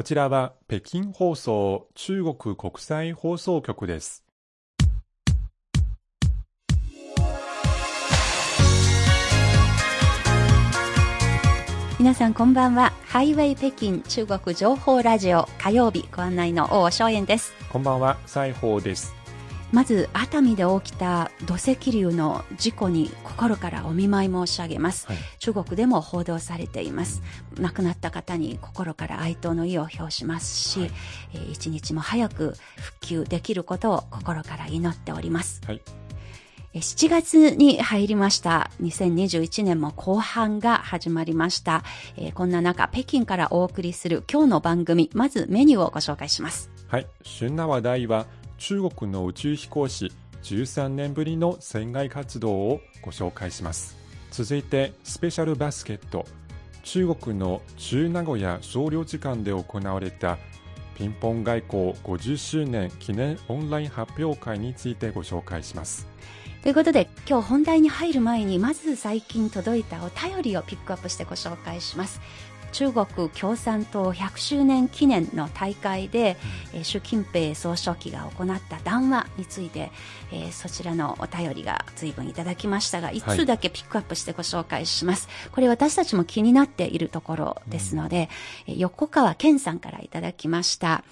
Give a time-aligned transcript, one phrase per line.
[0.00, 4.24] こちらは北京放送中国国際放送局です。
[11.98, 12.94] 皆さんこんばんは。
[13.04, 17.52] ハイウェイ北京中国情報ラジオ火曜日ご案内の大正円です。
[17.68, 19.19] こんばんは、西宝です。
[19.72, 27.22] まず熱海で起きた土石流の事故に心からお見舞い申し上げます、はい、中国でも報道されています
[27.58, 30.90] 亡くなった方に心から哀悼の意を表しますし、はい、
[31.34, 35.80] えー、一日も早く復旧できることを心から祈っております、はい
[36.74, 38.70] 7月に入りました。
[38.80, 41.82] 2021年も後半が始まりました。
[42.16, 46.70] えー、こんな中、北京からお送りする今日の番組、まずメニューをご紹介します。
[46.86, 47.08] はい。
[47.22, 48.26] 旬な話題は、
[48.60, 53.96] 中国の宇宙飛行士13年ぶりの船外活動をご紹介します。
[54.30, 56.26] 続いてスペシャルバスケット。
[56.82, 60.38] 中国の中名古屋総領事館で行われた
[60.94, 66.06] ピンポン外交50周年記念オンライン発表会についてご紹介します。
[66.62, 72.20] ということで今日本題に入る前にまず最近届いたお便りをピックアップしてご紹介します。
[72.72, 76.36] 中国共産党100周年記念の大会で、
[76.74, 79.90] うん、習近平総書記が行った談話について、
[80.32, 88.28] えー、そちらのお便りが随分いただきましたが一通だけピックアップしてご紹介します、はい、これ私たちも気になっているところですので、
[88.68, 91.04] うん、横川健さんからいただきました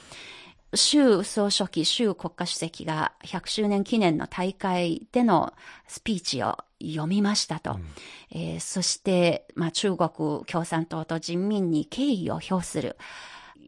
[0.75, 5.55] 習総書記、習国家主席が100周年記念の大会での
[5.87, 7.73] スピーチを読みましたと。
[7.73, 7.87] うん、
[8.31, 12.97] えー、そして、まあ、中国共産党と人民に敬意を表する。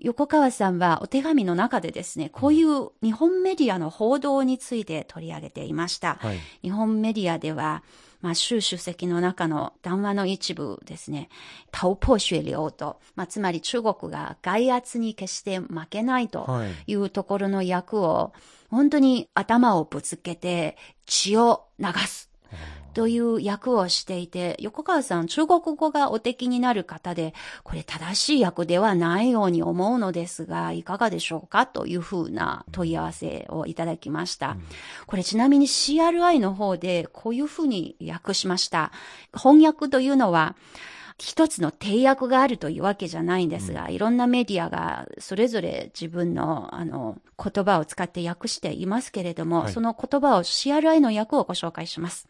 [0.01, 6.17] 横川さんはお手紙の中でですね、こういう日本メディアの報道について取り上げていました。
[6.21, 7.83] はい、日本メディアでは、
[8.21, 11.29] まあ、習主席の中の談話の一部ですね、
[11.73, 16.47] 逃破血流と、まあ、つまり中国が外圧に決して負けないと
[16.87, 18.33] いうところの役を、
[18.71, 20.77] 本当に頭をぶつけて
[21.07, 22.30] 血を流す。
[22.95, 34.57] という役をしていて、横川さん、中国語がお敵になる方で、これ正しい役ではないように思うのですが、いかがでしょうかというふうな問い合わせをいただきました。
[35.07, 38.91] これちなみに CRI の方でこういうふうに訳しました。
[39.37, 40.57] 翻訳というのは、
[41.21, 52.27] 一つの定訳があるというわけじゃないんですが、うん、いろんなメディアがそれぞれ自分のあの言葉を使って訳していますけれども、はい、その言葉を CRI の訳をご紹介します。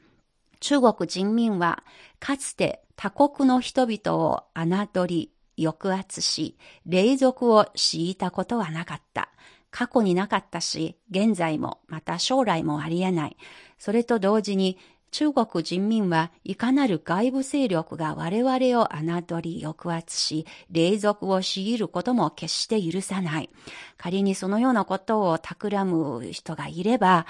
[0.61, 1.83] 中国人民は
[2.19, 6.57] かつて他国の人々を侮り、抑圧し、
[6.87, 9.31] 霊俗を敷いたことはなかった。
[9.71, 13.37] 過去になかったし、現在も、また将来もありえない。
[13.79, 14.79] それと同時に、
[15.11, 23.51] 中国人民はいかなる外部勢力が我々を侮り抑圧し、霊俗を強いることも決して許さない。
[23.97, 27.27] 仮にそのようなことを企む人がいれば、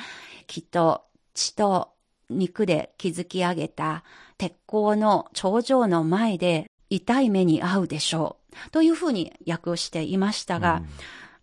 [0.46, 1.92] きっと血と
[2.30, 4.04] 肉で築き上げた
[4.38, 8.36] 鉄鋼の頂上の前で痛い目に遭うでしょ
[8.66, 8.70] う。
[8.70, 10.82] というふうに訳していましたが、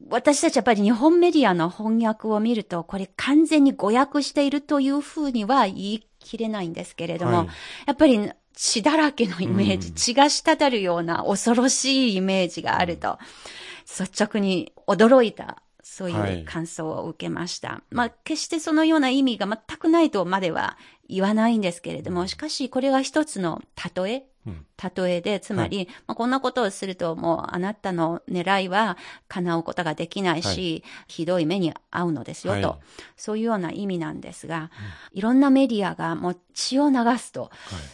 [0.01, 7.47] うん、私たちやっぱり日本メディアの翻訳を見ると、これ完全に誤訳しているというふうには言い切れないんですけれども、はい、
[7.87, 13.19] やっぱり血だらけのイメージ、うん、血が滴るような恐ろしいイメージがあると、
[13.87, 17.69] 率直に驚いたそういう感想を受けました。
[17.69, 20.77] はい、まあ、決してそのような意味が全くないとまでは
[21.09, 23.61] 言わないんですけれども、しかしこれが一つの
[23.95, 24.25] 例え
[24.96, 28.97] 例えで、つまり、はい、まあ、こんなことをするともうあなたの狙いは
[29.28, 32.80] 叶うことができないし、はい、ひどい目に遭うのですよと、はい、
[33.16, 34.72] そういうような意味なんですが、
[35.13, 37.52] うん、いろんなメディアがもう血を流すと、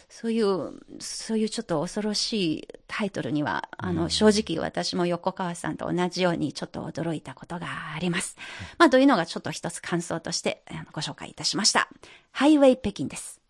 [0.08, 8.36] そういう、そういうちょっと恐ろしいタイトルには、あの、正直私も横川さんと同じようにちょっと驚いたことがあります。
[8.78, 11.88] まあ、というのがちょっと一つ感想としてご紹介いたしました。
[12.30, 13.43] ハイウェイ北京です。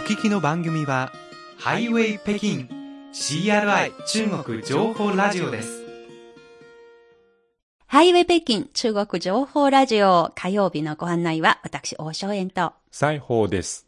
[0.00, 1.12] 聞きの番組は
[1.56, 2.68] ハイウェイ北京
[3.12, 5.84] CRI 中国情報ラジオです。
[7.86, 13.86] ハイウェイ北京中国情報ラジオ火曜日のご案内は私、大正円と西宝です。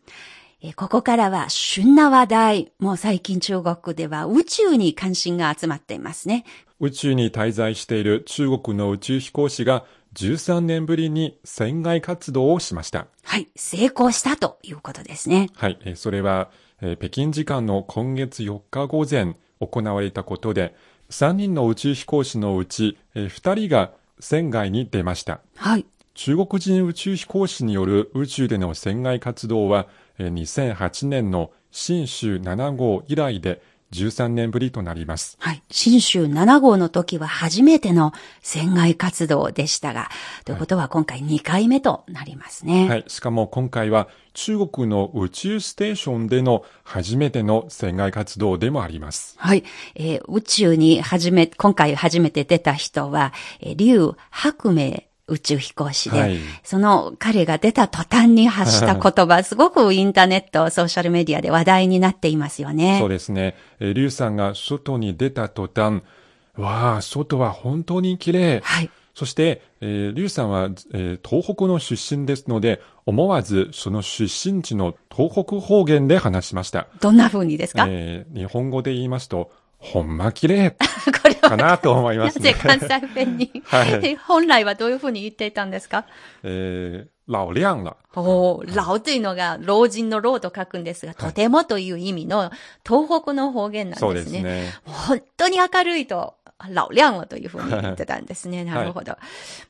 [0.77, 2.73] ここからは旬な話題。
[2.79, 6.45] もう最近中国では宇宙に関心が集まっていますね。
[6.81, 9.85] 宇宙に滞在している中国の宇宙飛行士が
[10.17, 13.07] 13年ぶりに船外活動をしました。
[13.23, 15.51] はい、成功したということですね。
[15.55, 16.51] はい、それは、
[16.99, 20.75] 北京時間の今月4日午前行われたことで、
[21.11, 25.41] 3人の宇宙飛行士のうち、2人が船外に出ました。
[25.57, 25.87] はい。
[26.15, 29.87] 中国人宇宙飛行士による宇宙での船外活動は、
[30.19, 33.61] えー2008年の新州7号以来で
[33.93, 35.37] 13年ぶりとなります。
[35.41, 35.63] はい。
[35.71, 38.13] 新州7号の時は初めての
[38.43, 40.11] 船外活動でしたが、
[40.45, 42.89] ということは今回2回目となりますね。
[42.89, 43.05] はい。
[43.07, 49.35] しかも今回は中国の宇宙ステーションでの初めての船外活動でもあります。
[49.39, 49.65] はい。
[49.95, 62.99] えー宇宙に初め、今回初めて出た人は、えー劉白明宇宙飛行士で、はいその彼が出た途端に発した 言葉、すごくインターネット、ソーシャルメディアで話題になっていますよね。
[63.01, 63.57] そうですね。
[63.81, 66.03] えー、リュウさんが外に出た途端、
[66.57, 68.61] わあ、外は本当に綺麗。
[68.65, 68.91] はい。
[69.15, 76.87] そして、えー、リュウさんは、えー東北の出身ですので、思わずその出身地の東北方言で話しました。
[77.01, 80.71] どんな風にですか、えー日本語で言いますと、ほんま綺麗
[81.23, 82.53] これはかなと思いますね。
[82.65, 86.07] なぜ関西弁に、 はい本来はどういうふうに言っていたんですか？
[86.43, 87.97] えー、老亮了。
[88.15, 92.51] おー老というのが老人の老と書くんですが、とてもという意味の
[92.87, 94.25] 東北の方言なんそうでね。
[94.25, 94.75] ですすね。
[94.85, 96.35] 本当に明るいと、
[96.71, 98.65] 老亮了と いうふうに言ってたんですね。
[98.65, 99.17] なるほど。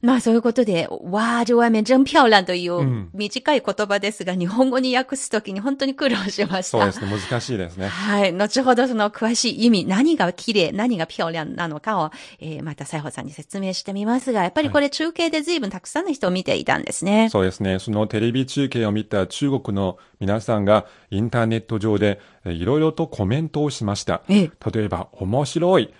[0.02, 6.78] まあそういうことで、わー、这外面真漂亮といううん短い言葉ですが、日本語に訳すときに本当に苦労しました。
[6.78, 7.10] そうですね。
[7.10, 7.88] 難しいですね。
[7.88, 8.32] はい。
[8.32, 12.10] 後ほどその詳しい意味、何が綺麗、何が漂亮なのかを、
[12.40, 17.28] えー、また西郷さんに説明してみますが、やっぱりこれ中継で随分たくさんの人を見ていたんですね。
[17.30, 17.78] そうですね。
[17.78, 24.22] そのテレビ中継を見た中国の皆さんがインターネット上でえーいろいろとコメントをしました。
[24.28, 25.92] ええ例えば、面白い。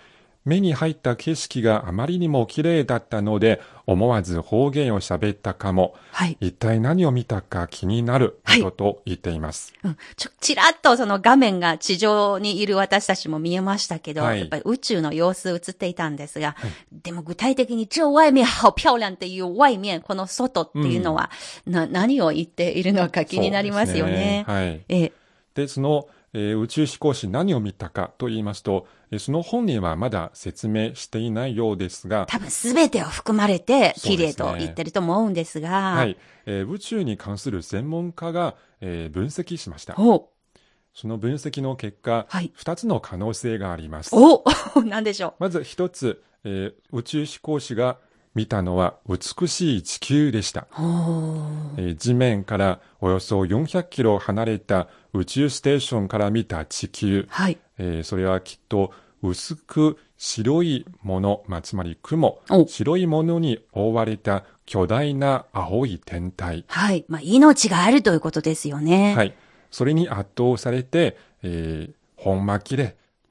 [0.46, 5.94] 目に入った景色があまりにも綺麗だったので、思わず方言を喋ったかも。
[6.12, 6.36] はい。
[6.40, 8.38] 一体何を見たか気になる？
[8.44, 9.74] はいなどと言っています。
[9.82, 16.56] うん、ちょ、ちらっとその画面が地上にいる私たちも見えましたけど、はいやっぱり宇宙の様子映っていたんですが、
[16.92, 21.30] でも具体的に、这外面好漂亮っていう外面、この外っていうのは、
[21.66, 24.12] な、何を言っているのか気になりますよね。
[24.12, 24.84] ねはい。
[24.88, 25.12] え、
[25.54, 26.06] で、その、
[26.38, 39.94] えー宇宙飛行士何を見たかと言いますと、えーその本人はまだ説明していないようですが、多分すべてを含まれて綺麗と言ってると思うんですが、はい、えー宇宙に関する専門家が、えー分析しました。
[39.98, 40.28] お、
[40.92, 42.52] その分析の結果、はい。
[42.56, 44.10] 2つの可能性があります。
[44.14, 44.44] お、
[44.84, 47.96] なんでしょまず1つ、えー宇宙飛行士が
[48.34, 50.66] 見たのは美しい地球でした。
[50.70, 54.88] えー地面からおよそ400キロ離れた
[55.18, 57.26] 宇宙ステーションから見た地球。
[57.28, 57.58] はい。
[57.78, 58.92] えーそれはきっと
[59.22, 66.64] 薄く白いもの、まあ、つまり雲お、白いものに覆われた巨大な青い天体。
[66.68, 67.04] はい。
[67.08, 69.14] まあ、命があるということですよね。
[69.14, 69.34] はい。
[69.70, 72.46] それに圧倒されて、えー、ほん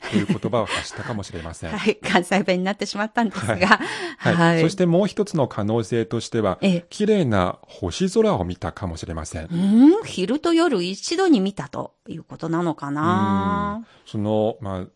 [0.01, 1.71] という言葉を発したかもしれません。
[1.71, 1.95] はい。
[1.95, 3.79] 関西弁になってしまったんですが。
[4.17, 4.35] はい。
[4.35, 4.61] はい。
[4.61, 9.45] そしてもう一つの可能性としてはええ、綺麗な星空を見たかもしれません。
[9.45, 9.55] う
[10.01, 10.03] ん？
[10.03, 13.83] 昼と夜一度に見たということなのかな？
[14.05, 14.87] その、まあ、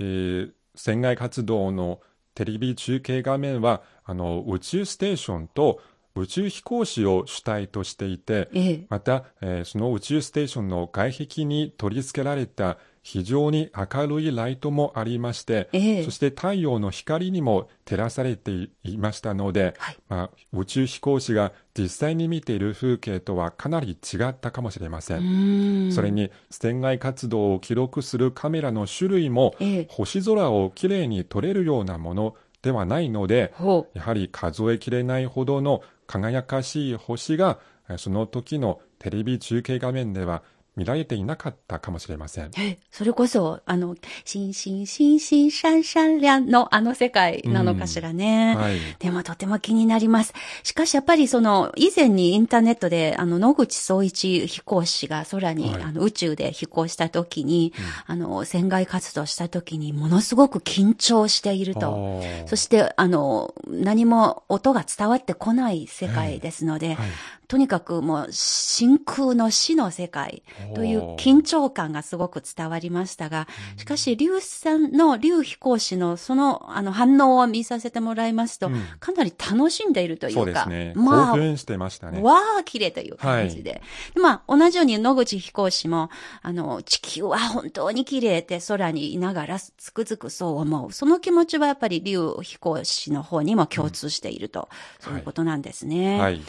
[0.00, 2.00] えー、船外活動の
[2.34, 5.80] テレビ中継画面は、あの、宇宙ステーションと
[6.14, 8.86] 宇宙飛行士を主体としていて、ええ。
[8.88, 25.20] また、えーその宇宙ステーションの外壁に取り付けられた非常に明るいライトもありまして、ええそして太陽の光にも照らされていいましたので、はいまあ、宇宙飛行士が実際に見ている風景とはかなり違ったかもしれません。
[25.20, 33.54] うんそれに、船外活動を記録するカメラの種類も、ええ星空をきれいに撮れるようなものではないので。
[33.94, 40.42] やはり数えきれないほどの輝かしい星が、えその時のテレビ中継画面では
[40.78, 42.50] 見られていなかったかもしれません。
[42.56, 48.54] え、それこそ、あの、星星星星シャンシャンリャンのあの世界なのかしらね。
[48.56, 48.78] はい。
[49.00, 50.32] でもとても気になります。
[50.62, 57.72] しかしやっぱりその以前にインターネットであの野口聡一飛行士が空に、はいあの宇宙で飛行した時に、
[58.06, 62.22] あの船外活動した時にものすごく緊張していると。
[62.46, 67.08] そしてあの何も音が伝わってこない世界ですので、はい
[67.48, 70.42] とにかくもう真空の死の世界
[70.74, 80.92] という緊張感がすごく伝わりましたが、しかし、劉さんの、劉飛行士のその、あの、反応を見させてもらいますと、うんかなり楽しんでいるというか、そうですね。
[80.94, 82.20] まあ、興奮してましたね。
[82.20, 83.80] わあ、綺麗という感じで。
[84.14, 86.10] でまあ、同じように野口飛行士も、
[86.42, 90.92] あの、地球は本当に綺麗って空にいながらつくづくそう思う。
[90.92, 94.68] その気持ちはやっぱり劉飛行士の方にも共通していると、
[95.00, 96.20] そういうことなんですね。
[96.20, 96.42] はい。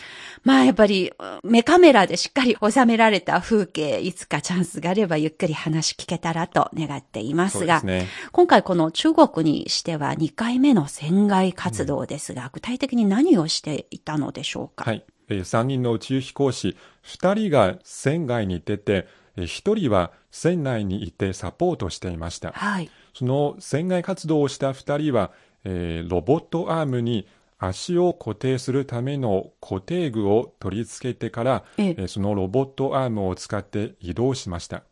[0.44, 8.08] まあ、やっぱりり、目カメラでしっかり収められた風景、いつかチャンスがあればゆっくり話聞けたらと願っていますが、すね。
[8.32, 14.84] 今回この中国にしては2回目の船外活動ですが、具体的に何をしていたのでしょうか？
[14.84, 15.06] はい。
[15.30, 22.52] えー3人の宇宙飛行士、2人が船外に出て、えー1人は船内にいてサポートしていました。
[22.52, 22.90] はい。
[23.14, 25.32] その船外活動をした2人は、
[25.64, 27.28] えーロボットアームに
[27.60, 34.84] 足を固定するための固定具を取り付けてから、えそのロボットアームを使って移動しました。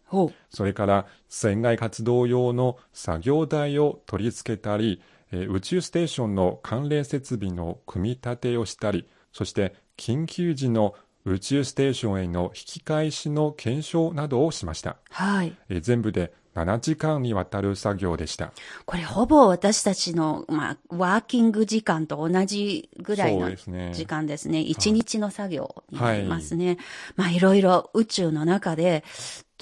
[0.49, 10.93] それから船外活動用の作業台を取り付けたり、えー宇宙ステーションの関連設備の組み立てをしたり、そして緊急時の
[11.25, 14.97] 宇宙ステーションへの引き返しの検証などをしました。
[15.09, 15.55] はい。
[15.69, 16.33] えー全部で
[16.63, 18.51] 7時間にわたる作業でした。
[18.85, 24.61] これほぼ私たちの、まあ、ワーキング時間と同じぐらいのですね時間ですね。
[24.61, 26.77] 一日の作業になりますね。
[27.15, 29.03] まあ、いろいろ宇宙の中で、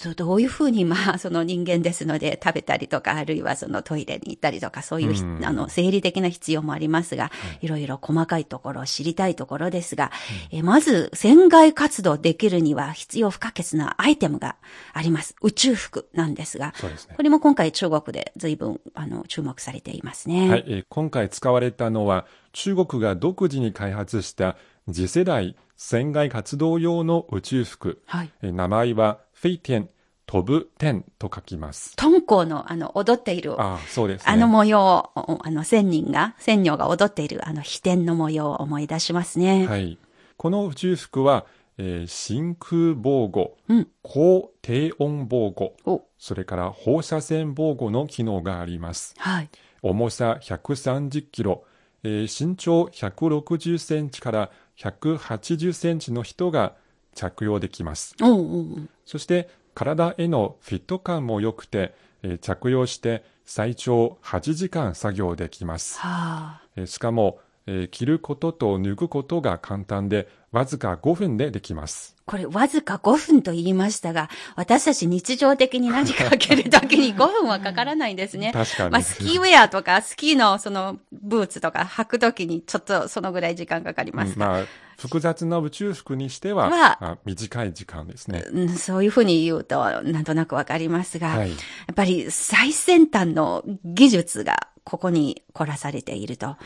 [0.04, 10.12] どどういうふうに、まあ、 その人間ですので食べたりとか、あるいはそのトイレに行ったりとか、そういうひ、うんあの、生理的な必要もありますが、いろいろ細かいところを知りたいところですが、
[10.52, 14.58] えまず、船外活動できるには必要不可欠なアイテムが
[14.94, 15.36] あります。
[15.42, 20.50] 宇宙服なんですが、そうですねこれも今回中国で随分、あの、注目されていますね。
[20.50, 24.56] はい、えー今回使われたのは中国が独自に開発した
[24.92, 28.02] 次世代船外活動用の宇宙服。
[28.06, 28.32] はい。
[28.42, 29.90] えー名前はフェイテン、
[30.26, 31.96] 飛ぶ天と書きます。
[31.96, 34.38] トンコウの、あの、踊っている、あああ、そうですね。
[34.38, 39.68] の模様、おあの、仙人が、仙女が踊っている、あの、飛天の模様を思い出しますね。
[39.68, 39.98] はい。
[40.38, 41.46] この宇宙服は、
[41.78, 49.14] えー真空防護、うん高低温防護、お、それから放射線防護の機能があります。
[49.18, 49.50] はい。
[49.82, 51.64] 重さ130キロ、
[52.04, 56.76] えー身長160センチから180センチの人が
[57.14, 58.16] 着用できます。
[58.22, 66.00] おうおうおうそして体へのフィット感も良くて、えー着用して最長8時間作業できます。
[66.00, 66.62] はあ。
[66.76, 72.16] えーしかも、えー着ることと脱ぐことが簡単で、わずか5分でできます。
[72.26, 78.52] これ、わずか5分と言いましたが、私たち日常的に何かけるときに 5分はかからないんですね。
[78.54, 84.48] 確かにまあ、スキーウェアとか、スキーのその、ブーツとか履くときに、ちょっとそのぐらい時間かかりますが。
[84.48, 84.66] うんまあ、
[84.98, 88.44] 複雑な宇宙服にしては、はあ短い時間ですね。
[88.52, 91.56] うんそういうふうに言うと、なんとなくわかりますが、はいや
[91.92, 96.46] っぱり最先端の技術がここに凝らされていると。
[96.46, 96.58] はい。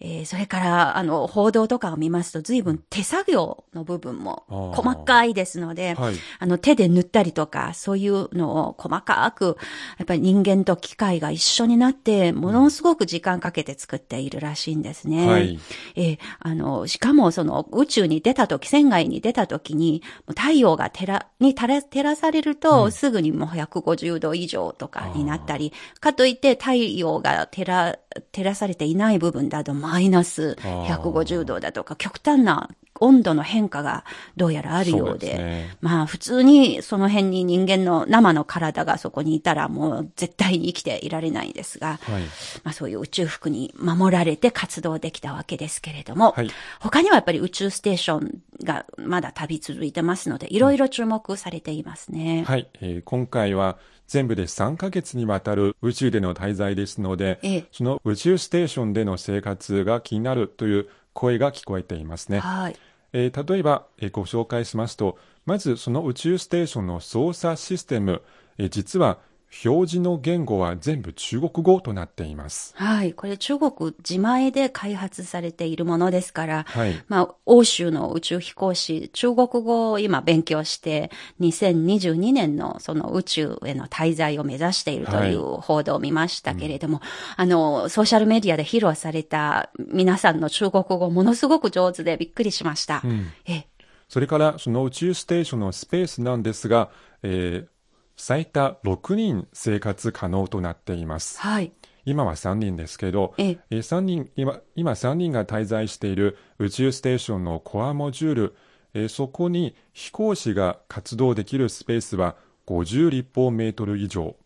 [0.00, 6.14] えーそれから、あの、報道とかを見ますと、随分手作業の部分も細かいですので、はい。
[6.38, 9.56] あの、手で塗ったりとか、そういうのを細かく、
[9.98, 15.26] やっぱり人間と機械が一緒になって、ものすごく時間かけて作っているらしいんですね。
[15.26, 15.58] はい。
[15.96, 30.86] えーあの、しかもその宇宙に出た時、船外に出た時に、もう太陽が照ら、に照ら照らされると、すぐにもう150度以上とかになったり、かといって太陽が照ら、照らされていない部分だとマイナスあー。
[30.86, 32.70] 150度だとか、極端な
[33.00, 34.04] 温度の変化が
[34.36, 35.76] どうやらあるようそうで、ね。
[35.80, 42.22] まあ普通にその辺に人間の生の体がそこにいたらもう絶対に生きていられないんですが、はい。
[42.64, 46.50] まあそういう宇宙服に守られて活動できたわけですけれども、はい。
[46.80, 52.44] 他にはやっぱり宇宙ステーションがまだ旅続いてますので、いろいろ注目されていますね。
[52.46, 62.40] はい、えー今回は全部で3ヶ月にわたる宇宙での滞在ですので、ええその宇宙ステーションでの生活が気になるという声が聞こえていますね。
[62.40, 62.76] はい。
[63.12, 68.22] えー例えば、えーご紹介しますと、まずその宇宙ステーションの操作システム、
[68.58, 69.18] えー実は
[69.64, 72.74] 表示の言語は全部中国語となっています。
[72.76, 73.12] はい。
[73.12, 77.02] これ中国自前で開発されているものですから、はい。
[77.08, 81.10] まあ、欧州の宇宙飛行士、中国語を今勉強して、
[81.40, 87.00] 2022年のその宇宙への滞在を目指しているという報道を見ましたけれども、
[87.36, 93.02] あの、ソーシャルメディアで披露された皆さんの中国語、ものすごく上手でびっくりしました。
[93.04, 93.66] うんえ
[94.08, 96.90] それから、その宇宙ステーションのスペースなんですが、
[97.24, 97.75] えー
[98.16, 101.38] 最多6人生活可能となっています。
[101.40, 101.72] はい。
[102.04, 108.56] 今は3人ですけど、えええー3人今今3人が滞在している宇宙ステーションのコアモジュール、
[108.94, 114.36] えーそこに飛行士が活動できるスペースは50立方メートル以上、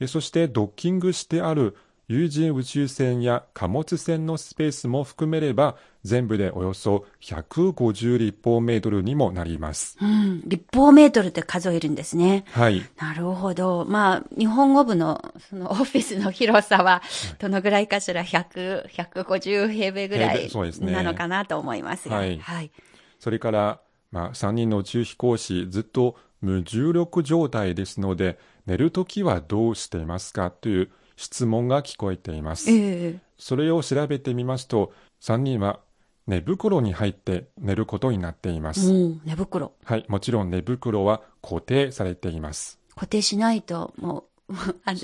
[0.00, 1.76] えーそしてドッキングしてある
[2.08, 9.98] 有人宇宙船や貨物船のスペースも含めれば全部でおよそ150立方メートルにもなります。
[10.00, 10.40] うん。
[10.46, 12.46] 立方メートルって数えるんですね。
[12.52, 12.82] はい。
[12.98, 13.84] なるほど。
[13.86, 17.02] まあ、日本語部の、そのオフィスの広さは、
[17.38, 22.16] どのぐらいかしら、100、150平米ぐらい平米そうですねなのかなと思いますが。
[22.16, 22.70] はいはい。
[23.18, 30.50] それからまあ、3人の宇宙飛行士ずっと無重力状態ですので、寝るときはどうしていますか？
[30.50, 32.70] という質問が聞こえています。
[32.70, 35.80] ええそれを調べてみますと、3人は
[36.26, 38.92] 寝袋に入って寝ることになっています。
[38.92, 39.72] うん、寝袋。
[39.84, 42.78] はい、もちろん寝袋は固定されています。
[42.94, 44.54] 固定しないと、もう、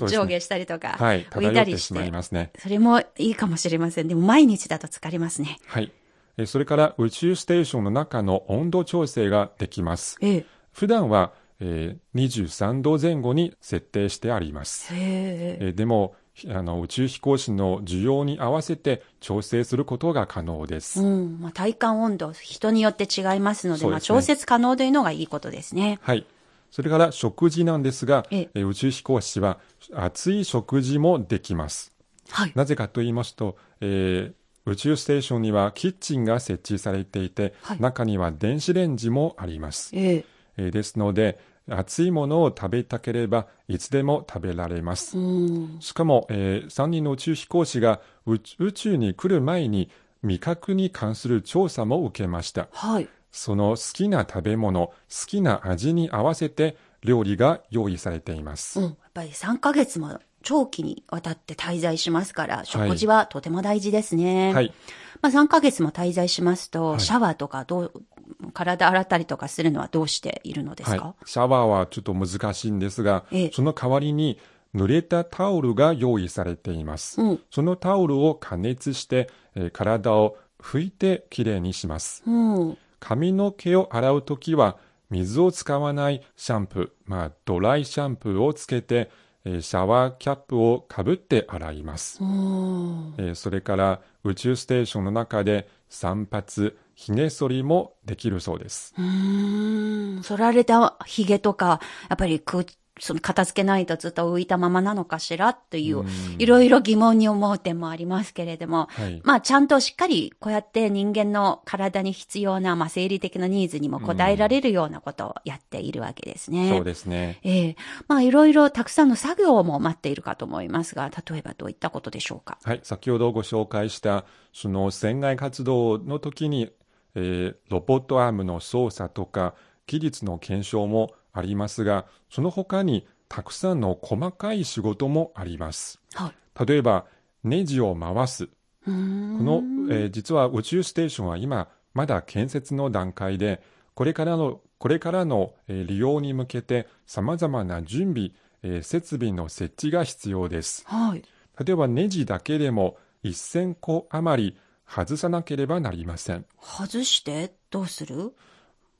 [0.07, 1.75] 上下したりとか、はい、浮いたりし。
[1.75, 2.51] てしてまいますね。
[2.59, 4.07] それもいいかもしれません。
[4.07, 5.59] でも毎日だと疲れますね。
[5.65, 5.91] はい。
[6.37, 10.17] えそれから宇宙ステーションの中の温度調整ができます。
[10.21, 10.45] ええ。
[10.71, 14.93] 普段は、えー23度前後に設定してあります。
[14.93, 15.57] へえ。
[15.61, 21.01] えーでもひあの宇宙飛行士の需要に合わせて調整することが可能です。
[21.01, 21.39] うん。
[21.39, 25.97] まあ、体感温度、人によって違いますので、ですね調節可能というのがいいことですね。
[26.01, 26.25] はい。
[26.71, 29.59] それから食事なんですが、え宇宙飛行士は
[29.93, 31.93] 熱い食事もできます。
[32.29, 32.51] はい。
[32.53, 34.33] なぜかと言いますと、えー
[34.67, 39.91] 宇宙ステーションにはキッチンが設置されていて、はい中には電子レンジもあります。
[39.95, 40.25] ええ。
[40.57, 45.17] えーですので、熱いものを食べたければいつでも食べられます。
[45.17, 45.77] うん。
[45.79, 49.89] しかも、え3人の宇宙飛行士が宇宇宙に来る前に
[50.21, 52.67] 味覚に関する調査も受けました。
[52.71, 53.09] はい。
[53.31, 54.93] その好きな食べ物、好
[55.27, 58.79] きな味に合わせて料理が用意されています。
[58.79, 58.85] うん。
[58.85, 64.53] やっぱり3ヶ月も長期にわたって滞在しますから、食事はとても大事ですね。
[64.53, 64.73] はい。
[65.21, 68.03] まあ3ヶ月も滞在しますと、はいシャワーとかどう、
[68.53, 71.15] 体洗ったりとかするのはどうしているのですはいか、。
[71.25, 74.39] シャワーはちょっと難しいんですが、ええその代わりに
[74.75, 77.21] 濡れたタオルが用意されています。
[77.21, 77.39] うん。
[77.49, 82.23] そのタオルを加熱して、えー体を拭いてきれいにします。
[82.25, 82.31] う
[82.71, 82.77] ん。
[82.99, 84.77] 髪の毛を洗うときは
[85.11, 89.11] 水を使わないシャンプー、まあ、ドライシャンプーをつけて、
[89.45, 92.17] えーシャワーキャップをかぶって洗います。
[92.23, 93.13] うん。
[93.17, 98.93] えーそれから宇宙ステーションの中で散髪、髭剃りもできるそうです。
[98.97, 100.21] うん。
[100.23, 102.65] 剃られた髭とか、やっぱりく
[102.99, 106.07] その片付けないとずっと浮いたままなのかしらっていううん、
[106.39, 109.21] いろいろ疑問に思う点もありますけれども、はい。
[109.23, 116.69] まあちゃんとしっかりこうやって人間の体に必要な、まあ生理的なニーズにも応えられるようなことをやっているわけですね。
[116.69, 117.39] そうですね。
[117.43, 117.75] ええ
[118.07, 122.57] まあいろいろたくさんの作業も待っているかと思いますが、例えばどういったことでしょうか？
[122.63, 122.79] はい。
[122.83, 126.71] 先ほどご紹介した、その船外活動の時に、
[127.15, 129.55] えーロボットアームの操作とか、
[129.87, 135.99] 技術の検証もありますが、その他にたくさんの細かい仕事もあります。
[136.13, 136.65] はい。
[136.65, 137.05] 例えば、
[137.43, 138.47] ネジを回す。
[138.47, 143.61] この、えー実は宇宙ステーションは今、まだ建設の段階で、
[143.93, 148.31] これからの、これからの、えー利用に向けて様々な準備、
[148.63, 150.83] えー設備の設置が必要です。
[150.87, 151.23] はい。
[151.63, 156.45] 例えばネジだけでも1000個余り外さなければなりません。
[156.61, 158.33] 外してどうする？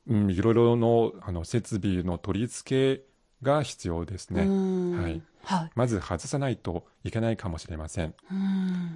[0.07, 3.03] うん、いろいろのあの設備の取り付け
[3.41, 4.45] が必要ですね。
[4.45, 5.21] んはい。
[5.43, 5.71] はい。
[5.75, 8.13] まず外さないといけないかもしれません。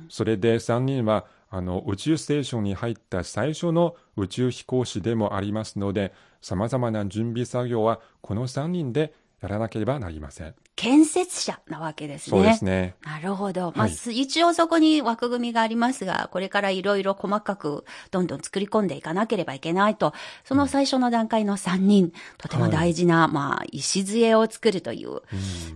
[0.09, 10.55] それで3人はあの宇宙ステーションに入った最初の宇宙飛行士でもありますので、様々な準備作業はこの3人でやらなければなりません。
[10.79, 12.37] 建設者なわけですね。
[12.37, 12.95] そうですね。
[13.03, 13.73] なるほど。
[13.75, 20.13] まあ、はいす一応そこに枠組みがありますが、これからいろいろ細かくどんどん作り込んでいかなければいけないと、
[20.45, 25.21] その最初の段階の3人、とても大事な、まあ、礎を作るといううん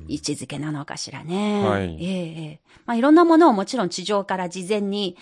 [0.07, 1.67] 位置づけなのかしらね。
[1.67, 5.15] はいええええまあ、いろんなものをもちろん地上から事前に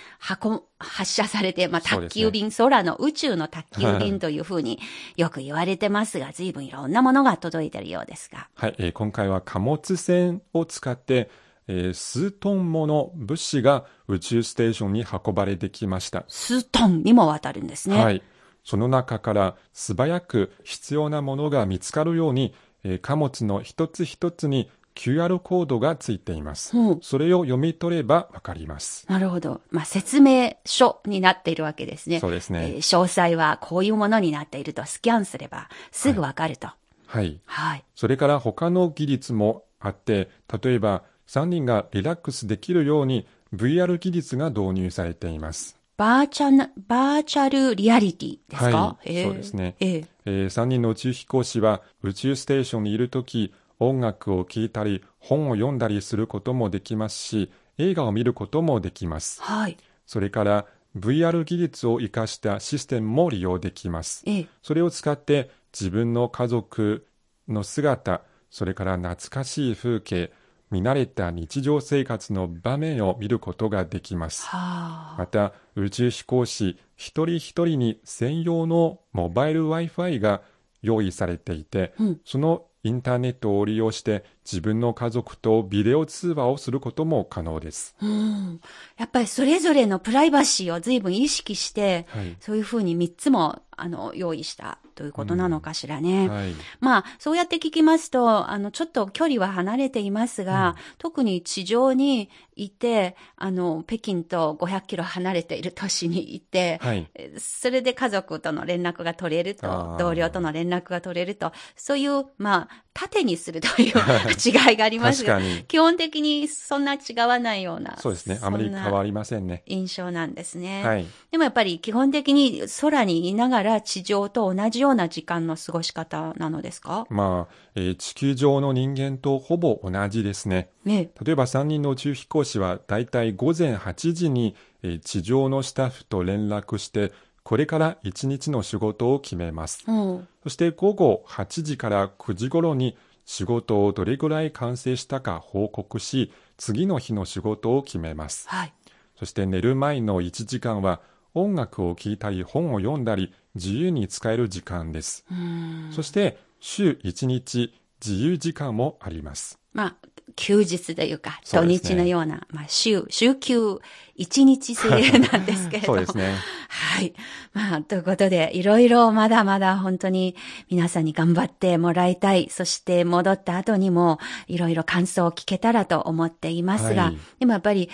[0.43, 4.79] 運、発射されて、まあ、宅急便、空の宇宙の宅急便というふうに
[5.15, 8.47] よく言われてますが、随分いろんなものが届いているようですが。
[8.55, 9.41] はい、えー今回は
[9.71, 11.29] 貨物船を使って、
[11.67, 16.25] えー数トンもの物資が宇宙ステーションに運ばれてきました。
[16.27, 18.03] 数トンにもわたるんですね。
[18.03, 18.21] はい。
[18.63, 22.53] その中から素早く必要なものが見つかるように、
[22.83, 26.77] えー貨物の一つ一つに QR コードがついています。
[26.77, 29.05] うんそれを読み取ればわかります。
[29.09, 29.61] なるほど。
[29.69, 32.19] まあ、説明書になっているわけですね。
[32.19, 36.67] そうですねえー詳細はこういうものになっているとスキャンすればすぐわかると。
[36.67, 36.75] は
[37.21, 37.41] い。
[37.45, 37.83] はい。
[37.95, 40.29] それから他の技術もあって、
[40.63, 45.77] 例えば3人がリラックスできるように VR 技術が導入されています。
[45.97, 59.41] バーチャル、バーチャルリアリティですか、はいえーそうですねえええー3人の宇宙飛行士は宇宙ステーションにいるとき、音楽を聴いたり、本を読んだりすることもできますし、映画を見ることもできます。
[59.41, 59.77] はい。
[60.05, 60.65] それから
[60.97, 64.23] VR 技術を活かしたシステムも利用できます。
[64.25, 67.07] ええそれを使って自分の家族
[67.47, 70.31] の姿、それから懐かしい風景、
[70.69, 74.45] 見慣れた日常生活の場面を見ることができます。
[74.47, 75.15] はあ。
[75.17, 80.41] また宇宙飛行士一人一人に専用のモバイル Wi-Fi が
[80.81, 87.95] 用意されていて、うんそのインターネットを利用して自分の家族とビデオ通話をすることも可能です。
[88.01, 88.59] うん。
[88.97, 92.35] やっぱりそれぞれのプライバシーを随分意識して、はい。
[92.39, 96.29] そういうふうに3つも、あの、用意したということなのかしらね。
[96.29, 96.53] はい。
[96.79, 107.09] まあ、そうやって聞きますと、あの、ちょっと距離は離れていますが、特に地上にいて、あの、北京と500キロ離れている都市にいて、はい。
[107.15, 115.39] えそれで家族との連絡が取れると同僚との連絡が取れると、そういう、まあ、縦にするという違いがありますが。
[115.67, 118.39] 基本的にそんな違わないような、そうですね。
[118.41, 119.63] あまり変わりませんね。
[119.65, 120.83] 印象なんですね。
[120.83, 121.05] はい。
[121.31, 127.05] でもやっぱり基本的に空にいながら地上と同じような時間の過ごし方なのですか？
[127.09, 130.69] まあ、えー地球上の人間とほぼ同じですね。
[130.83, 137.11] ね例えば3人の宇宙飛行士はだいたい午前8時に、えー地上のスタッフと連絡して、
[137.43, 139.83] これから1日の仕事を決めます。
[139.87, 140.27] うん。
[140.43, 148.49] そして午後8時から9時頃に仕事をどれぐらい完成したか報告し、次の日の仕事を決めます。
[148.49, 148.73] はい。
[149.17, 151.01] そして寝る前の1時間は
[151.33, 155.25] 音楽を聴いたり本を読んだり自由に使える時間です。
[155.31, 155.89] うん。
[155.91, 157.73] そして週1日
[158.05, 159.59] 自由時間もあります。
[159.73, 159.95] まあ、
[160.35, 163.79] 休日というか、土日のような、まあ、週、週休
[164.15, 164.89] 一日制
[165.19, 165.97] なんですけれども。
[165.97, 166.35] そうですね。
[166.69, 167.13] はい。
[167.53, 170.35] まあ、ということで、いろいろまだまだ本当に
[170.69, 172.49] 皆さんに頑張ってもらいたい。
[172.51, 177.89] そして戻った後にもいろいろ感想を聞けたらと思っていますが、はいでもやっぱり、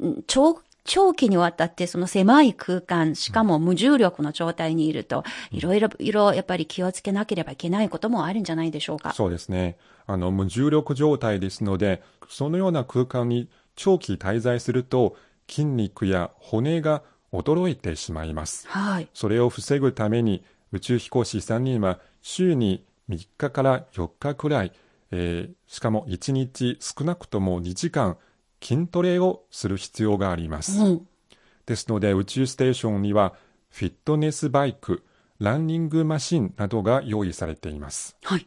[0.00, 9.12] ん長長期にわたってその狭い空間、しかも無重力の状態にいると、いろいろ、いろやっぱり気をつけなければいけないこともあるんじゃないでしょうか。
[9.12, 9.76] そうですね。
[10.06, 15.16] あの、無重力状態ですので、そのような空間に長期滞在すると、
[15.48, 18.66] 筋肉や骨が衰えてしまいます。
[18.68, 19.08] はい。
[19.14, 24.72] それを防ぐために、宇宙飛行士3人は週に3日から4日くらい、
[25.10, 28.18] えーしかも1日少なくとも2時間
[28.62, 30.80] 筋トレをする必要があります。
[30.80, 31.08] うん。
[31.66, 33.34] ですので宇宙ステーションには
[33.70, 35.02] フィットネスバイク、
[35.38, 38.16] ランニングマシンなどが用意されています。
[38.22, 38.46] はい。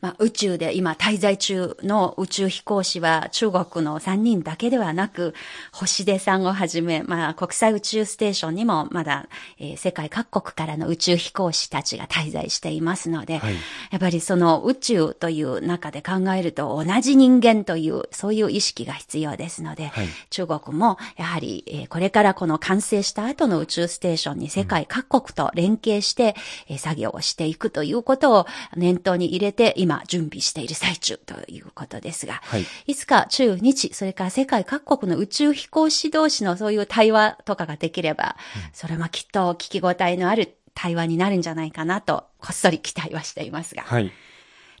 [0.00, 5.34] まあ、宇宙で今滞在中の宇宙飛行士は中国の3人だけではなく、
[5.72, 13.54] 星出さんをはじめ、まあ、国際宇宙ステーションにもまだ、えー世界各国からの宇宙飛行士たちが滞在していますので、はい。
[13.90, 20.08] やっぱりその宇宙という中で考えると同じ人間という、そういう意識が必要ですので、はい。
[20.28, 26.34] 中国もやはり、えーこれからこの完成した後の宇宙ステーションに世界各国と連携して、
[26.68, 38.36] えー作業をしていくということを念頭に入れて今準備している最中ということですが、はいいつか中日、それから世界各国の宇宙飛行士同士のそういう対話とかができれば、
[38.72, 43.82] それもきっと聞き応えのある対話になるんじゃないかなと、こっそり期待はしていますが。
[43.82, 44.12] はい。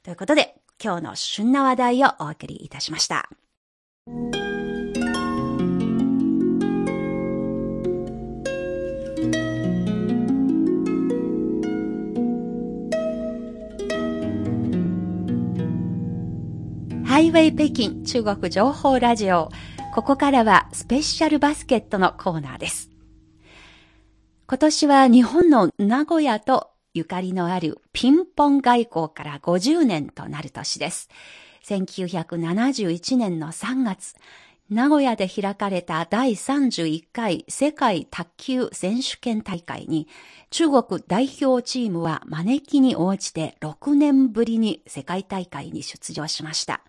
[0.02, 3.28] ということで、今日の旬な話題をお送りいたしました。
[17.10, 19.50] ハイウェイ北京中国情報ラジオ。
[19.96, 22.88] ここからはスペシャルバスケットのコーナーです。
[24.46, 31.08] 今年は日本の名古屋とゆかりのあるピンポン外交から50年となる年です。
[31.66, 34.14] 1971年の3月、
[34.70, 40.06] 名古屋で開かれた第31回世界卓球選手権大会に
[40.50, 46.82] 中国代表チームは招きに応じて6年ぶりに世界大会に出場しました。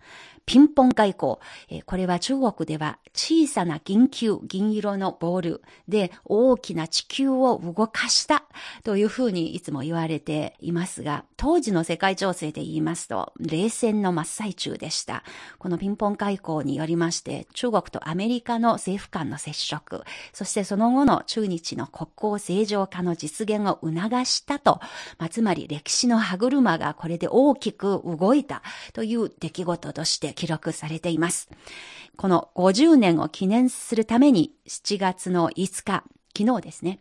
[0.46, 1.38] ピンポン外交。
[1.68, 8.44] えこれは中国では小さな銀球、銀色のボールで大きな地球を動かした
[8.84, 15.24] というふうにいつも言われていますが、当時の世界情勢で言いますと、冷戦の真っ最中でした。
[15.58, 24.80] このピンポン外交によりまして、中国とアメリカの政府間の接触、そしてその後の中日の国交正常化の実現を促したと、
[25.18, 31.48] まあ、つまり歴史の歯車がこれで大きく動いたという出来事として記録されています。
[32.16, 36.04] この50年を記念するために7月の5日、
[36.36, 37.00] 昨日ですね、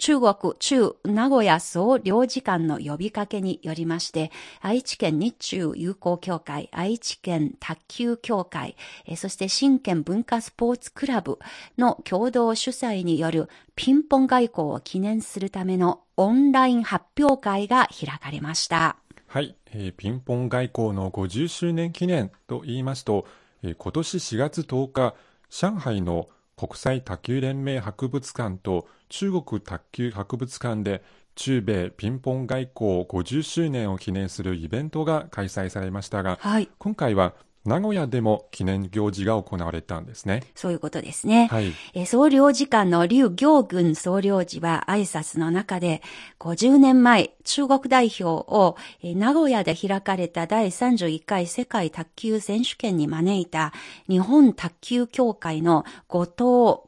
[0.00, 8.76] 中国中名古屋総領事館の呼びかけによりまして、愛知県日中友好協会、愛知県卓球協会、
[9.18, 11.38] そして新県文化スポーツクラブ
[11.76, 18.96] の共同主催によるピンポン外交を記念するためのオンライン発表会が開かれました。
[19.32, 23.26] はい、えーピンポン外交の50周年記念と言いますと、
[23.62, 25.14] えー今年4月10日、
[25.48, 31.04] 上海の国際卓球連盟博物館と中国卓球博物館で
[31.36, 36.68] 中米ピンポン外交50周年を記念するイベントが開催されましたが、はい。
[36.78, 37.34] 今回は
[37.66, 40.44] 名古屋でも記念行事が行われたんですね。
[40.54, 41.48] そういうことですね。
[41.50, 41.72] はい。
[41.92, 46.02] えー総領事館の劉行軍総領事は挨拶の中で、
[46.38, 53.72] 50年前、中国代表を、えー名古屋で開かれた第31回世界卓球選手権に招いた
[54.08, 56.30] 日本卓球協会の後藤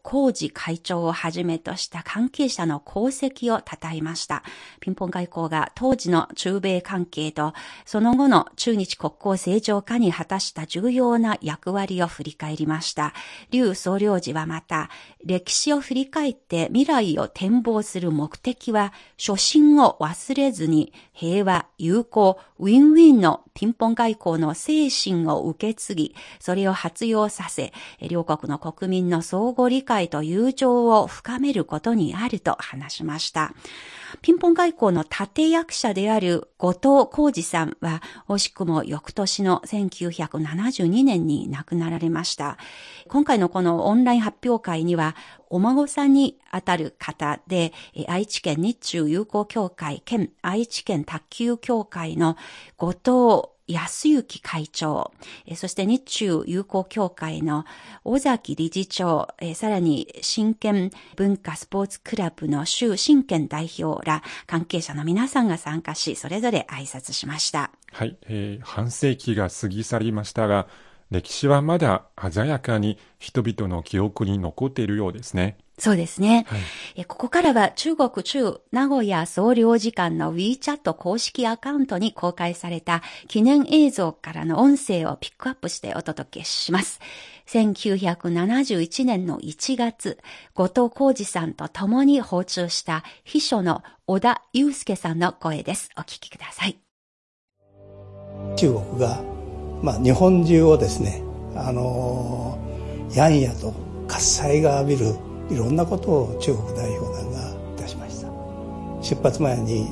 [0.03, 4.43] 浩二会長をはじめとした関係者の功績を称えました。
[4.81, 7.53] ピンポン外交が当時の中米関係と
[7.85, 13.15] その後の中日国交正常化に果たした重要な役割を振り返りました。
[13.51, 14.91] 劉総領事はまた、
[15.25, 33.53] 歴史を振り返って未来を展望する目的は、初心を忘れずに平和、友好、ウィンウィンのピンポン外交の精神を受け継ぎ、それを発揚させ、両国の国民の相互理解と友情を深めることにあると話しました。
[34.23, 42.57] ピンポン外交の立役者である後藤浩二さんは、惜しくも翌年の1972年に亡くなられました。
[43.09, 45.15] 今回のこのオンライン発表会には、
[45.53, 47.75] お孫さんにあたる方で、
[48.09, 52.39] 愛知県日中友好協会兼愛知県卓球協会の
[52.79, 55.13] 後藤安幸会長、
[55.55, 57.67] そして日中友好協会の
[58.03, 67.71] 尾崎理事長、さらに新県文化スポーツクラブの周新県代表ら関係者の皆さんが参加し、それぞれ挨拶しました。
[67.93, 70.67] はい、えー半世紀が過ぎ去りましたが、
[71.13, 75.59] 歴史はまだ鮮やかに人々の記憶に残っているようですね。
[75.79, 76.47] そうですね。
[76.49, 76.61] はい。
[76.97, 87.01] えここからは中国中名古屋総領事館の WeChat 公式アカウントに公開された記念映像からの音声をピックアップしてお届けします。
[87.47, 90.19] 1971年の1月、
[90.55, 95.91] 後藤浩二さんと共に訪中した秘書の小田祐介さんの声です。
[95.97, 96.79] お聞きください。
[98.57, 99.42] 中国が、
[99.83, 101.23] まあ、日本中をですね、
[101.57, 103.75] あのー、やんやと
[104.07, 105.15] 喝采が浴びる
[105.51, 108.29] いろんなことを中国代表団がいたしました。
[109.03, 109.89] 出発前に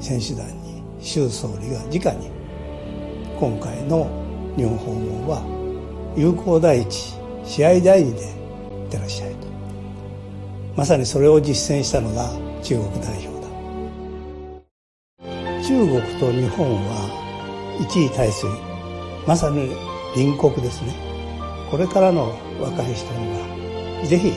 [0.00, 2.30] 選手団に習総理が直に
[3.38, 4.08] 今回の
[4.56, 8.24] 日本訪問は友好第一試合第二でい
[8.86, 9.48] ってらっしゃいと。
[10.76, 12.30] まさにそれを実践したのが
[12.62, 13.48] 中国代表だ
[15.62, 18.71] 中国と日本は一位体制
[19.26, 19.70] まさに
[20.14, 20.94] 隣国ですね。
[21.70, 24.32] これからの若い人にはぜひ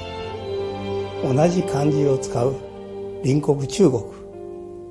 [1.24, 2.56] 同じ漢字を使う
[3.24, 4.04] 隣国中国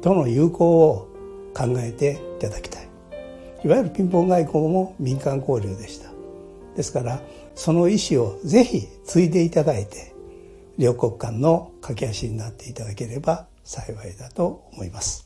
[0.03, 1.09] との友好を
[1.55, 2.89] 考えていただきたい。
[3.65, 6.11] いわゆるピンポン外交も民間交流でした。
[6.77, 7.21] ですから
[7.55, 10.15] その意思をぜひ継いでいただいて
[10.77, 15.24] 両国間の架け橋になっていただければ幸いだと思います。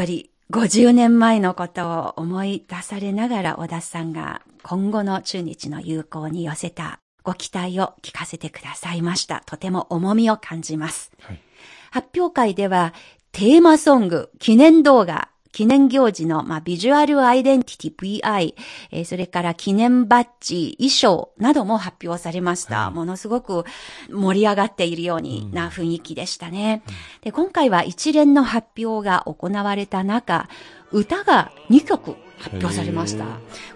[0.00, 9.42] ぱり50年前のことを思い出されながら小田さんが今後の中日の友好に寄せたご期待を聞かせてくださいました。
[9.44, 11.12] とても重みを感じます。
[11.20, 11.42] はい。
[11.90, 12.94] 発表会では
[13.32, 18.54] テーマソング、記念動画、記念行事の、まあ、ビジュアルアイデンティティ VI、
[18.90, 22.84] えーそれから記念バッジ、衣装なども発表されました。
[22.84, 23.64] はいものすごく
[24.10, 26.82] 盛り上がっているようにな雰囲気でしたね。
[27.22, 30.48] で、今回は一連の発表が行われた中、
[30.92, 33.24] 歌が2曲発表されました。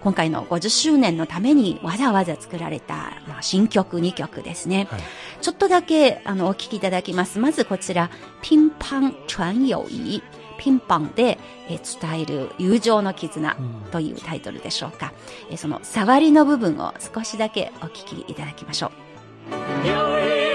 [0.00, 2.94] 今回の50周年のためにわざわざ作られた、
[3.28, 4.88] まあ、新曲2曲ですね。
[4.90, 5.00] はい。
[5.40, 7.38] ちょっとだけ、あの、お聞きいただきます。
[7.38, 8.10] まずこちら、
[8.42, 10.22] ピンパン传友谊。
[10.64, 15.12] ピンパンで、えー伝える友情の絆うんというタイトルでしょうか。
[15.50, 20.53] えーその触りの部分を少しだけお聞きいただきましょう。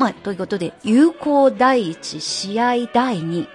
[0.00, 3.46] まあ、ということで、友好第一、試合第二。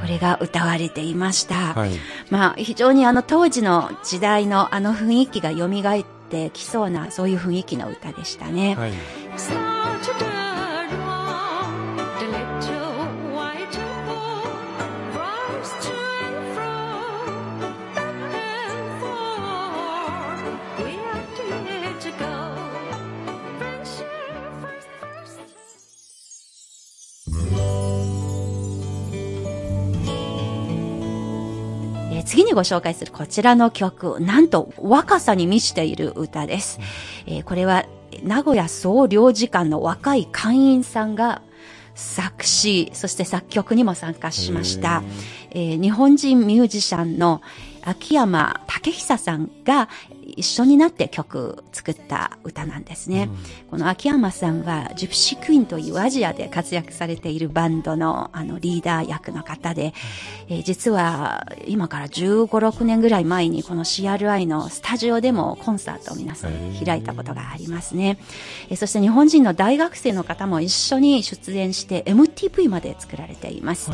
[0.00, 1.74] これが歌われていました。
[1.74, 1.90] はい。
[2.30, 8.74] まあ、非常にあの当時の時代のあの雰囲気が蘇ってきそうな、そういう雰囲気の歌でしたね。
[8.74, 8.92] はい。
[32.32, 36.80] 次にご紹介するこちらの曲、なんと若さに満ちている歌です。
[37.26, 37.84] えーこれは
[38.22, 41.42] 名古屋総領事館の若い会員さんが
[41.94, 45.02] 作詞、そして作曲にも参加しました。
[45.50, 47.42] えー日本人ミュージシャンの
[47.84, 49.88] 秋山武久さんが
[50.24, 53.28] 一緒になって曲作った歌なんですね。
[53.70, 59.92] この秋山さんはジプシークイーンというアジアで活躍されているバンドのあのリーダー役の方で、
[60.48, 66.52] えー実は今から15、6年ぐらい前にこの CRI のスタジオでもコンサートを皆さん
[66.84, 68.18] 開いたことがありますね。
[68.70, 73.90] えーそして日本人の大学生の方も一緒に出演して MTV まで作られています。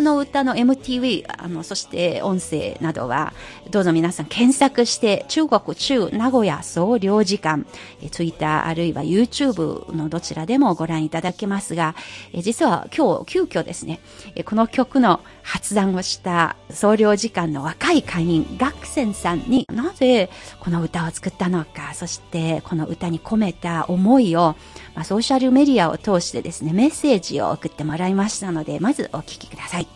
[0.00, 3.34] この歌の MTV、あの、そして音声などは、
[3.70, 7.66] どうぞ皆さん検索して、中国中名古屋総領事館、
[8.10, 11.94] Twitter あるいは YouTube のどちらでもご覧いただけますが、
[12.32, 14.00] え実は今日、急遽ですね、
[14.46, 24.56] この曲の発案をした総領事館の若い会員、ガクセンさんになぜこの歌を作ったのか、そしてこの歌に込めた思いを、
[25.00, 29.88] まあ、ソーシャルメディアを通してですね、メッセージを送ってもらいましたので、まずお聞きください。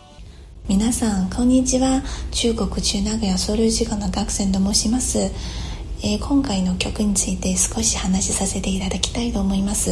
[0.67, 2.01] 皆さんこんにちは。
[2.31, 9.91] 中国中名古屋総領事館の学生と申します、えー今回の曲について少し話しさせていただきたいと思います、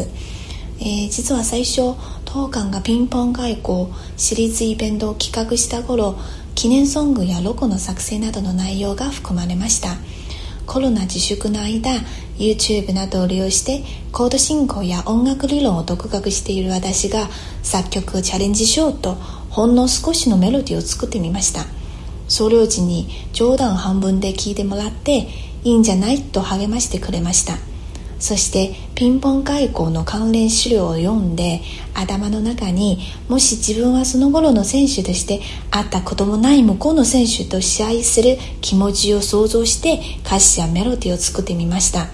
[0.79, 1.93] えー実は最初
[2.25, 6.15] 当館がピンポン外交シリーズイベントを企画した頃
[6.55, 9.89] 記念ソングやロゴの作成などの内容が含まれました。
[10.65, 11.91] コロナ自粛の間
[12.37, 17.27] YouTube などを利用してコード進行や音楽理論を独学している私が
[17.61, 19.13] 作曲をチャレンジしようと
[19.49, 21.65] ほんの少しのメロディーを作ってみました。
[22.27, 25.27] 総領事に冗談半分で聞いてもらって
[25.63, 26.21] いいんじゃない？
[26.21, 27.57] と励ましてくれました。
[28.23, 31.59] そしてピンポン外交の関連資料を読んで
[31.93, 42.07] 頭の中にもし自分はその頃の選手として会ったこともない向こうの選手と試合する気持ちを想像して歌詞やメロディーを作ってみました。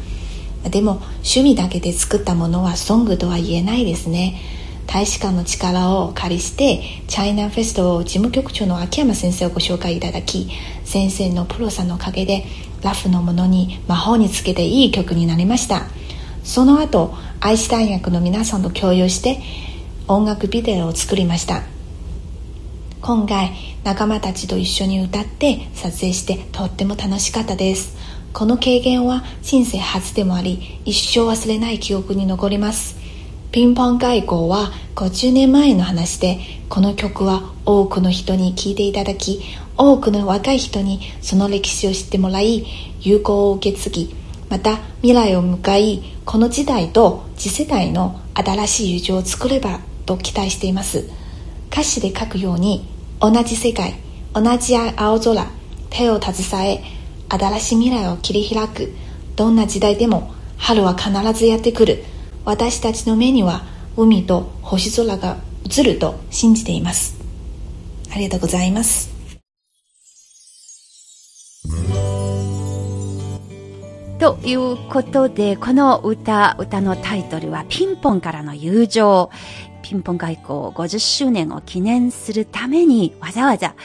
[0.67, 4.41] でも趣味だけで作ったものはソングとは言えないですね。
[4.87, 10.49] 大使館の力を借りしてチャイナフェストを事務局長の秋山先生をご紹介いただき
[10.85, 12.45] 先生のプロさんのおかげで
[12.81, 15.98] ラフのものに魔法につけていい曲になりました。
[16.49, 19.39] その後愛知大学の皆さんと共有して
[20.07, 21.61] 音楽ビデオを作りました。
[23.01, 23.51] 今回
[23.83, 27.95] 仲間たちと一緒に歌って撮影してとっても楽しかったです。
[28.33, 32.97] この経験は人生初でもあり一生忘れない記憶に残ります。
[33.51, 39.43] ピンポン外交は50年前の話でこの曲は多くの人に聴いていただき
[39.77, 42.65] 多くの若い人にその歴史を知ってもらい
[43.01, 44.15] 友好を受け継ぎ
[44.49, 51.09] また未来を向かいこの時代と次世代の新しい友情を作ればと期待しています。
[51.71, 52.87] 歌詞で書くように
[53.19, 53.95] 同じ世界
[54.33, 55.47] 同じ青空
[55.89, 56.83] 手を携え
[57.29, 58.91] 新しい未来を切り開く。
[59.35, 62.03] どんな時代でも春は必ずやってくる。
[62.43, 67.15] 私たちの目には海と星空が映ると信じています。
[68.11, 69.18] ありがとうございます。
[74.19, 79.29] ということで、この歌、歌のタイトルはピンポンからの友情。
[79.81, 83.75] ピンポン外交50周年を記念するためにわざわざ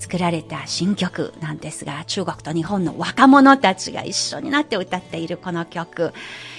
[0.00, 6.12] 作られた新曲なんですが、中国と日本の若者たちが一緒になって歌っているこの曲。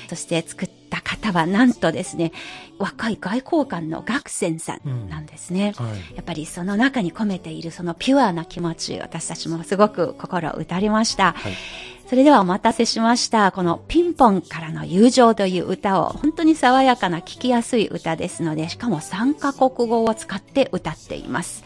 [0.08, 2.32] そして作った方はなんとですね、
[2.78, 5.74] 若い外交官の学生さんなんですね。
[5.78, 11.34] はいやっぱりその中に込めているそのピュアな気持ち、私たちもすごく心打たれました。
[11.34, 11.54] はい
[12.08, 13.52] それではお待たせしました。
[13.52, 21.64] このピンポンからの友情という歌を本当に爽やかな聴きやすい歌ですので、しかも3カ国語を使って歌っています。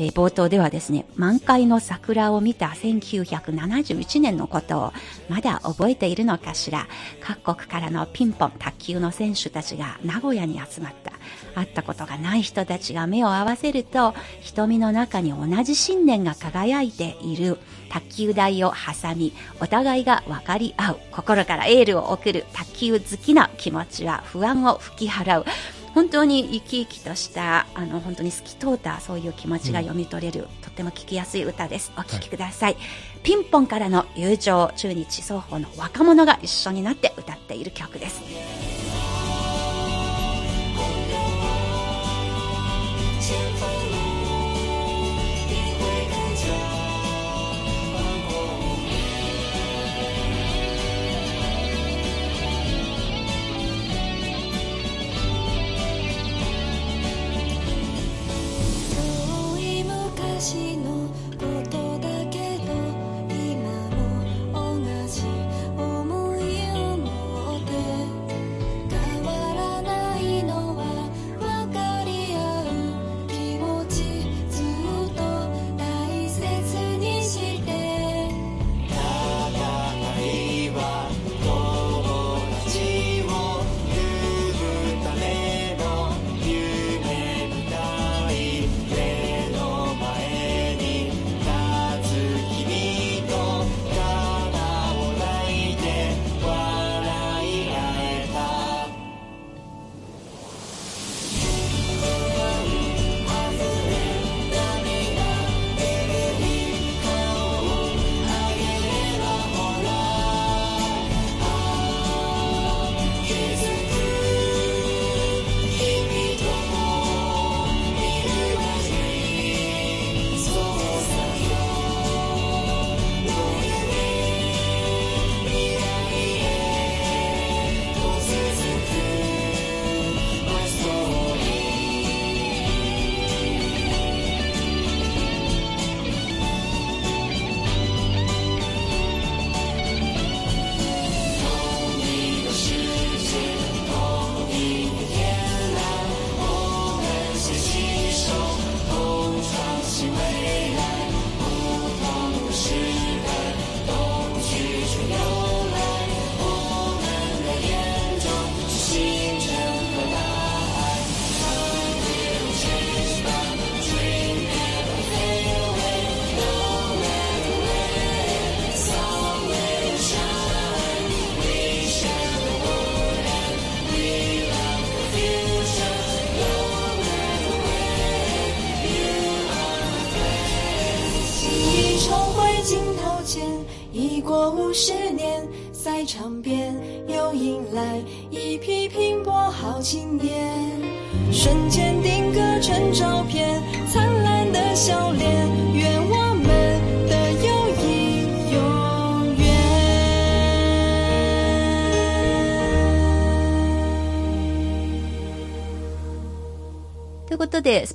[0.00, 4.92] えー冒頭ではですね、満開の桜を見た1971年のことを
[5.28, 6.86] まだ覚えているのかしら？
[7.20, 11.12] 各国からのピンポン卓球の選手たちが名古屋に集まった。
[11.54, 17.58] 会ったことがない人たちが目を合わせると、瞳の中に同じ信念が輝いている。
[17.90, 20.98] 卓球台を挟み、お互いが分かり合う。
[21.10, 25.44] 心からエールを送る卓球好きな気持ちは不安を吹き払う。
[25.98, 31.90] 本当に生き生きとした、あの、本当に透き通ったそういう気持ちが読み取れる、とっても聞きやすい歌です。
[31.98, 32.76] お聴きください。
[33.24, 38.77] ピンポンからの友情、中日双方の若者が一緒になって歌っている曲です。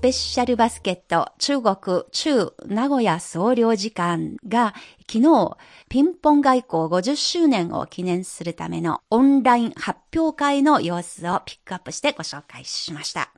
[0.04, 4.74] ペシャルバスケット中国中名古屋総領事館が
[5.10, 5.56] 昨日、
[5.88, 13.32] ピンポン外交50周年を記念するためのオンライン発表会の様子をピックアップしてご紹介しました。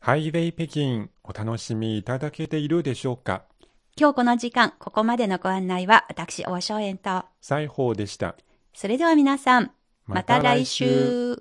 [0.00, 3.44] ハイウェイ北京、お楽しみいただけているでしょうか？
[3.96, 8.34] 今日この時間、ここまでのご案内は私、大正円と、西宝でした。
[8.74, 9.70] それでは皆さん、
[10.04, 11.36] また来週週